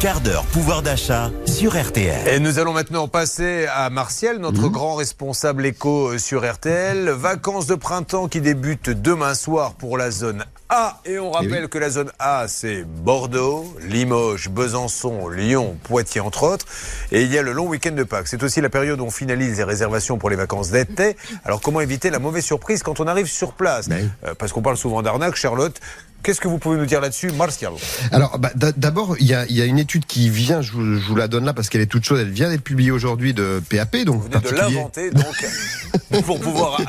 [0.00, 2.28] quart d'heure pouvoir d'achat sur RTL.
[2.28, 4.68] Et nous allons maintenant passer à Martial, notre Mhm.
[4.70, 7.10] grand responsable éco sur RTL.
[7.10, 11.00] Vacances de printemps qui débutent demain soir pour la zone A.
[11.06, 16.66] Et on rappelle que la zone A, c'est Bordeaux, Limoges, Besançon, Lyon, Poitiers, entre autres.
[17.10, 18.28] Et il y a le long week-end de Pâques.
[18.28, 21.16] C'est aussi la période où on finalise les réservations pour les vacances d'été.
[21.44, 23.88] Alors comment éviter la mauvaise surprise quand on arrive sur place?
[23.88, 24.10] Ben.
[24.26, 25.80] Euh, Parce qu'on parle souvent d'arnaque, Charlotte.
[26.22, 27.72] Qu'est-ce que vous pouvez nous dire là-dessus, Martial?
[28.12, 30.96] Alors, bah, d'abord, il y a, il y a une étude qui vient, je vous,
[30.96, 33.34] je vous la donne là parce qu'elle est toute chaude, elle vient d'être publiée aujourd'hui
[33.34, 35.24] de PAP, donc Vous venez de l'inventer, donc,
[36.24, 36.80] pour pouvoir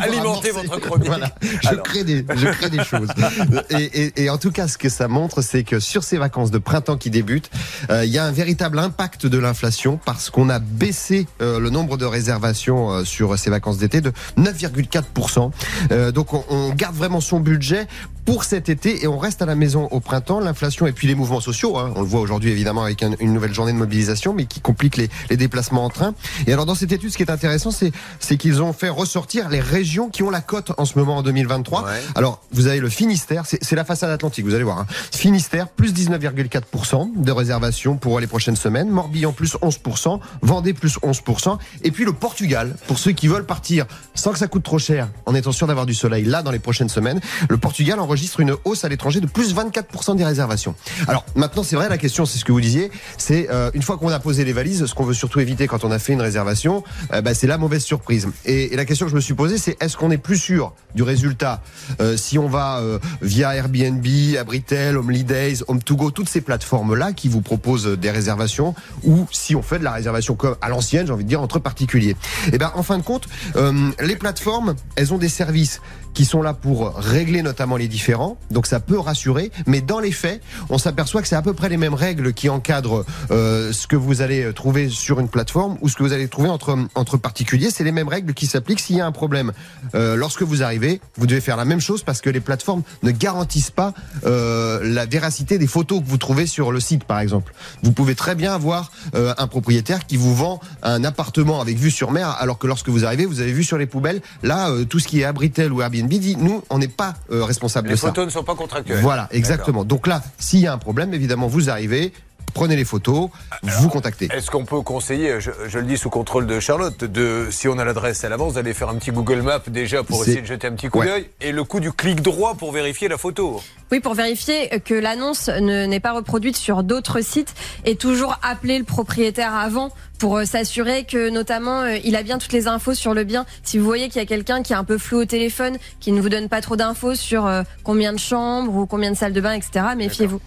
[0.00, 1.06] alimenter votre chronique.
[1.06, 1.30] Voilà.
[1.42, 3.08] Je crée des, je crée des choses.
[3.70, 6.50] Et, et- et en tout cas, ce que ça montre, c'est que sur ces vacances
[6.50, 7.50] de printemps qui débutent,
[7.90, 11.70] euh, il y a un véritable impact de l'inflation parce qu'on a baissé euh, le
[11.70, 15.50] nombre de réservations euh, sur ces vacances d'été de 9,4%.
[15.92, 17.86] Euh, donc on, on garde vraiment son budget
[18.24, 20.40] pour cet été et on reste à la maison au printemps.
[20.40, 23.32] L'inflation et puis les mouvements sociaux, hein, on le voit aujourd'hui évidemment avec un- une
[23.32, 26.14] nouvelle journée de mobilisation, mais qui complique les, les déplacements en train.
[26.46, 29.48] Et alors dans cette étude, ce qui est intéressant, c'est c'est qu'ils ont fait ressortir
[29.48, 31.84] les régions qui ont la cote en ce moment en 2023.
[31.84, 31.90] Ouais.
[32.16, 34.80] Alors vous avez le Finistère, c'est c'est la façade atlantique, vous allez voir.
[34.80, 34.86] Hein.
[35.12, 38.88] Finistère plus 19,4% de réservations pour les prochaines semaines.
[38.88, 43.86] Morbihan plus 11%, Vendée plus 11%, et puis le Portugal pour ceux qui veulent partir
[44.14, 46.58] sans que ça coûte trop cher, en étant sûr d'avoir du soleil là dans les
[46.58, 47.20] prochaines semaines.
[47.48, 50.74] Le Portugal enregistre une hausse à l'étranger de plus 24% des réservations.
[51.06, 53.98] Alors maintenant c'est vrai la question, c'est ce que vous disiez, c'est euh, une fois
[53.98, 56.22] qu'on a posé les valises, ce qu'on veut surtout éviter quand on a fait une
[56.22, 58.26] réservation, euh, bah, c'est la mauvaise surprise.
[58.44, 60.72] Et, et la question que je me suis posée, c'est est-ce qu'on est plus sûr
[60.94, 61.62] du résultat
[62.00, 64.06] euh, si on va euh, via Airbnb,
[64.38, 69.62] Abritel, Holidays, Home2Go, toutes ces plateformes là qui vous proposent des réservations, ou si on
[69.62, 72.16] fait de la réservation comme à l'ancienne, j'ai envie de dire entre particuliers?
[72.52, 75.80] Et ben en fin de compte, euh, les plateformes, elles ont des services
[76.18, 80.10] qui sont là pour régler notamment les différends, donc ça peut rassurer, mais dans les
[80.10, 83.86] faits, on s'aperçoit que c'est à peu près les mêmes règles qui encadrent euh, ce
[83.86, 87.18] que vous allez trouver sur une plateforme ou ce que vous allez trouver entre, entre
[87.18, 89.52] particuliers, c'est les mêmes règles qui s'appliquent s'il y a un problème.
[89.94, 93.12] Euh, lorsque vous arrivez, vous devez faire la même chose parce que les plateformes ne
[93.12, 93.94] garantissent pas
[94.26, 97.54] euh, la véracité des photos que vous trouvez sur le site, par exemple.
[97.84, 102.10] Vous pouvez très bien avoir un propriétaire qui vous vend un appartement avec vue sur
[102.10, 104.20] mer, alors que lorsque vous arrivez, vous avez vu sur les poubelles.
[104.42, 107.88] Là, tout ce qui est Abritel ou Airbnb dit, nous, on n'est pas euh, responsable
[107.88, 108.06] Les de ça.
[108.08, 109.00] photos ne sont pas contractuelles.
[109.02, 109.84] Voilà, exactement.
[109.84, 112.14] Donc là, s'il y a un problème, évidemment, vous arrivez,
[112.54, 113.28] prenez les photos,
[113.62, 114.28] vous contactez.
[114.32, 117.78] Est-ce qu'on peut conseiller, je, je le dis sous contrôle de Charlotte, de si on
[117.78, 120.66] a l'adresse à l'avance, d'aller faire un petit Google Map déjà pour essayer de jeter
[120.66, 121.06] un petit coup Ouais.
[121.06, 123.60] d'œil et le coup du clic droit pour vérifier la photo.
[123.92, 127.54] Oui, pour vérifier que l'annonce ne- n'est pas reproduite sur d'autres sites
[127.84, 132.38] et toujours appeler le propriétaire avant pour euh, s'assurer que notamment euh, il a bien
[132.38, 133.46] toutes les infos sur le bien.
[133.62, 136.12] Si vous voyez qu'il y a quelqu'un qui est un peu flou au téléphone, qui
[136.12, 139.32] ne vous donne pas trop d'infos sur euh, combien de chambres ou combien de salles
[139.32, 140.40] de bain, etc., méfiez-vous.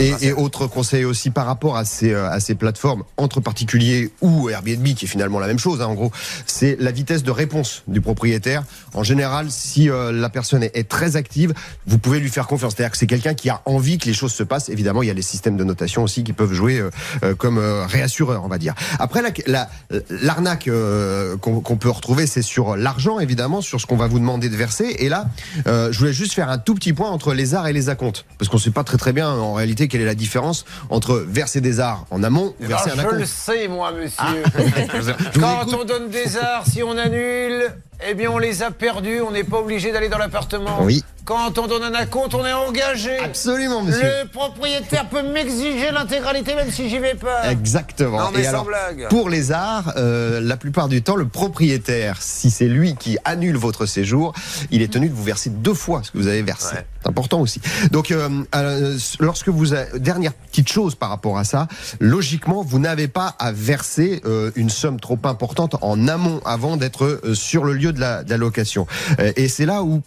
[0.00, 4.50] Et, et autre conseil aussi par rapport à ces, à ces plateformes entre particuliers ou
[4.50, 6.10] Airbnb, qui est finalement la même chose, hein, en gros,
[6.46, 8.64] c'est la vitesse de réponse du propriétaire.
[8.94, 11.54] En général, si euh, la personne est, est très active,
[11.86, 12.74] vous pouvez lui faire confiance.
[12.74, 14.68] C'est-à-dire que c'est quelqu'un qui a envie que les choses se passent.
[14.68, 16.80] Évidemment, il y a les systèmes de notation aussi qui peuvent jouer
[17.22, 18.73] euh, comme euh, réassureur, on va dire.
[18.98, 19.68] Après, la- la-
[20.10, 24.48] l'arnaque euh, qu'on peut retrouver, c'est sur l'argent, évidemment, sur ce qu'on va vous demander
[24.48, 24.96] de verser.
[24.98, 25.26] Et là,
[25.66, 28.24] euh, je voulais juste faire un tout petit point entre les arts et les acomptes,
[28.38, 31.24] parce qu'on ne sait pas très très bien en réalité quelle est la différence entre
[31.28, 33.26] verser des arts en amont ou Eh ben, verser un je le acompte.
[33.26, 34.42] sais, moi, monsieur.
[35.34, 37.72] Vous Quand on donne des arts, si on annule,
[38.06, 39.20] eh bien, on les a perdus.
[39.20, 40.78] On n'est pas obligé d'aller dans l'appartement.
[40.82, 41.04] Oui.
[41.24, 43.18] Quand on donne un acompte, on est engagé.
[43.18, 44.02] Absolument, monsieur.
[44.02, 47.50] Le propriétaire peut m'exiger l'intégralité même si j'y vais pas.
[47.50, 48.18] Exactement.
[48.20, 49.08] Non, mais Et sans alors, blague.
[49.08, 53.56] pour les arts, euh, la plupart du temps, le propriétaire, si c'est lui qui annule
[53.56, 54.34] votre séjour,
[54.70, 56.74] il est tenu de vous verser deux fois ce que vous avez versé.
[56.74, 56.86] Ouais.
[57.02, 57.60] C'est important aussi.
[57.90, 61.68] Donc, euh, euh, lorsque vous avez, dernière petite chose par rapport à ça,
[62.00, 67.04] logiquement, vous n'avez pas à verser euh, une somme trop importante en amont avant d'être
[67.24, 68.86] euh, sur le lieu de la, location.
[69.20, 70.02] Euh, et c'est là où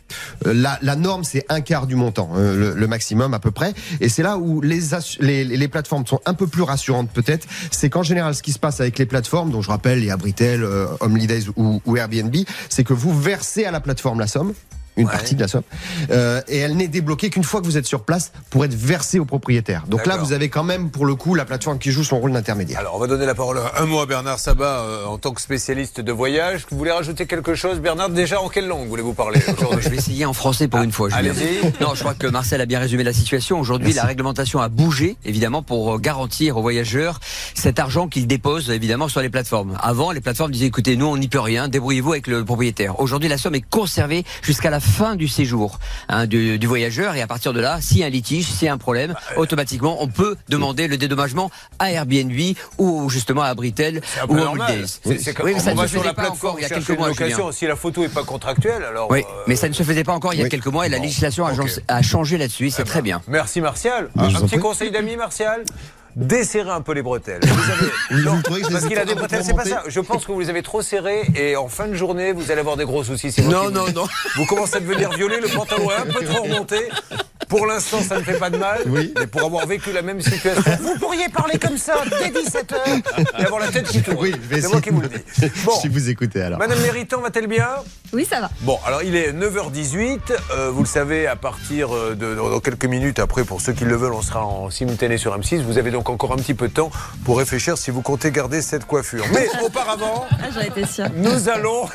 [0.45, 3.73] euh, la, norme, c'est un quart du montant, euh, le, maximum à peu près.
[4.01, 4.79] Et c'est là où les,
[5.43, 7.47] les, plateformes sont un peu plus rassurantes peut-être.
[7.71, 10.63] C'est qu'en général, ce qui se passe avec les plateformes, dont je rappelle les Abritel,
[10.63, 12.35] euh, Holidays ou, ou Airbnb,
[12.69, 14.53] c'est que vous versez à la plateforme la somme
[14.97, 15.11] une Ouais.
[15.13, 15.63] partie de la somme,
[16.11, 19.19] euh, et elle n'est débloquée qu'une fois que vous êtes sur place pour être versée
[19.19, 19.85] au propriétaire.
[19.87, 22.31] Donc là, vous avez quand même, pour le coup, la plateforme qui joue son rôle
[22.33, 22.79] d'intermédiaire.
[22.79, 25.41] Alors, on va donner la parole un mot à Bernard Sabat euh, en tant que
[25.41, 26.65] spécialiste de voyage.
[26.69, 29.97] Vous voulez rajouter quelque chose, Bernard Déjà, en quelle langue voulez-vous parler aujourd'hui Je vais
[29.97, 31.09] essayer en français pour une fois.
[31.13, 31.61] Allez-y.
[31.81, 33.59] Non, je crois que Marcel a bien résumé la situation.
[33.59, 37.19] Aujourd'hui, la réglementation a bougé, évidemment, pour euh, garantir aux voyageurs
[37.53, 39.77] cet argent qu'ils déposent, évidemment, sur les plateformes.
[39.81, 42.99] Avant, les plateformes disaient, écoutez, nous, on n'y peut rien, débrouillez-vous avec le propriétaire.
[42.99, 45.79] Aujourd'hui, la somme est conservée jusqu'à la fin fin du séjour
[46.09, 47.15] hein, du, du, voyageur.
[47.15, 49.11] Et à partir de là, s'il y a un litige, s'il y a un problème,
[49.11, 52.33] bah, euh, automatiquement, on peut demander le dédommagement à Airbnb
[52.77, 54.59] ou justement à Britel ou à comme
[55.43, 57.11] oui, mais ça ne se faisait pas encore il y a quelques mois.
[57.51, 59.09] Si la photo n'est pas contractuelle, alors.
[59.11, 60.99] Oui, mais ça ne se faisait pas encore il y a quelques mois et la
[60.99, 62.69] législation a, changé là-dessus.
[62.69, 63.21] C'est eh très ben, bien.
[63.27, 64.09] Merci Martial.
[64.17, 65.63] Ah, un petit conseil d'amis, Martial
[66.17, 67.41] desserrer un peu les bretelles.
[67.45, 68.61] Vous avez...
[68.71, 69.83] parce qu'il a des bretelles, c'est pas ça.
[69.87, 72.61] Je pense que vous les avez trop serrées et en fin de journée, vous allez
[72.61, 73.33] avoir des gros soucis.
[73.43, 74.07] Non, non, non.
[74.35, 76.89] Vous commencez à devenir violet, le pantalon est un peu trop remonté.
[77.47, 78.81] Pour l'instant, ça ne fait pas de mal.
[78.87, 79.13] Oui.
[79.17, 83.01] Mais pour avoir vécu la même situation, vous pourriez parler comme ça dès 17h
[83.39, 84.17] et avoir la tête qui tourne.
[84.19, 85.51] Oui, c'est moi qui vous le dis.
[85.65, 85.73] Bon.
[85.79, 86.59] Si vous écoutez alors.
[86.59, 87.67] Madame Méritant, va-t-elle bien?
[88.13, 88.49] Oui, ça va.
[88.61, 90.19] Bon, alors il est 9h18.
[90.51, 93.95] Euh, vous le savez, à partir de dans quelques minutes, après, pour ceux qui le
[93.95, 95.61] veulent, on sera en simultané sur M6.
[95.61, 96.91] Vous avez donc encore un petit peu de temps
[97.25, 99.25] pour réfléchir si vous comptez garder cette coiffure.
[99.33, 100.83] Mais auparavant, ah, été
[101.15, 101.87] nous allons.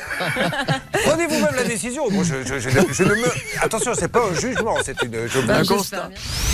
[1.05, 2.09] Prenez vous-même la décision.
[2.09, 3.27] Moi, je, je, je, ne me.
[3.61, 5.27] Attention, c'est pas un jugement, c'est une.
[5.27, 6.52] Je un constat.